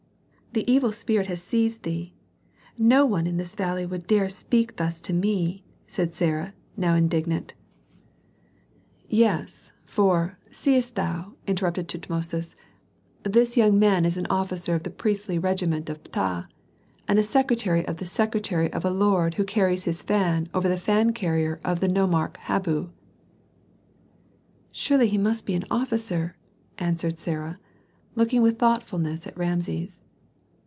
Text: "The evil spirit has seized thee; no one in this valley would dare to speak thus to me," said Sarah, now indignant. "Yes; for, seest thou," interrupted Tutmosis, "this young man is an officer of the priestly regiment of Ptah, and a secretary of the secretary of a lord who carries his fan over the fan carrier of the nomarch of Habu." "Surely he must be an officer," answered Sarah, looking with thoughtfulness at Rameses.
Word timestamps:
"The 0.53 0.69
evil 0.69 0.91
spirit 0.91 1.27
has 1.27 1.41
seized 1.41 1.83
thee; 1.83 2.13
no 2.77 3.05
one 3.05 3.25
in 3.25 3.37
this 3.37 3.55
valley 3.55 3.85
would 3.85 4.05
dare 4.05 4.25
to 4.25 4.29
speak 4.29 4.75
thus 4.75 4.99
to 4.99 5.13
me," 5.13 5.63
said 5.87 6.13
Sarah, 6.13 6.53
now 6.75 6.93
indignant. 6.93 7.53
"Yes; 9.07 9.71
for, 9.85 10.37
seest 10.51 10.95
thou," 10.95 11.35
interrupted 11.47 11.87
Tutmosis, 11.87 12.57
"this 13.23 13.55
young 13.55 13.79
man 13.79 14.03
is 14.03 14.17
an 14.17 14.25
officer 14.29 14.75
of 14.75 14.83
the 14.83 14.89
priestly 14.89 15.39
regiment 15.39 15.89
of 15.89 16.03
Ptah, 16.03 16.49
and 17.07 17.17
a 17.17 17.23
secretary 17.23 17.87
of 17.87 17.95
the 17.95 18.05
secretary 18.05 18.69
of 18.73 18.83
a 18.83 18.91
lord 18.91 19.35
who 19.35 19.45
carries 19.45 19.85
his 19.85 20.01
fan 20.01 20.49
over 20.53 20.67
the 20.67 20.77
fan 20.77 21.13
carrier 21.13 21.61
of 21.63 21.79
the 21.79 21.87
nomarch 21.87 22.31
of 22.35 22.41
Habu." 22.41 22.89
"Surely 24.73 25.07
he 25.07 25.17
must 25.17 25.45
be 25.45 25.55
an 25.55 25.63
officer," 25.71 26.35
answered 26.77 27.19
Sarah, 27.19 27.57
looking 28.15 28.41
with 28.41 28.59
thoughtfulness 28.59 29.25
at 29.25 29.37
Rameses. 29.37 29.99